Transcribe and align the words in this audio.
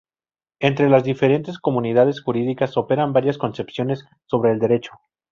Entre 0.59 0.89
las 0.89 1.03
diferentes 1.03 1.59
comunidades 1.59 2.23
jurídicas 2.23 2.75
operan 2.75 3.13
varias 3.13 3.37
concepciones 3.37 4.03
sobre 4.25 4.51
el 4.51 4.57
Derecho. 4.57 4.93